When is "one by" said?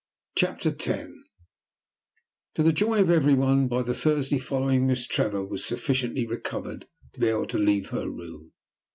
3.35-3.83